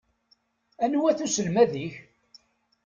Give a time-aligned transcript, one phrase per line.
[0.83, 1.93] Anwa-t uselmad-ik?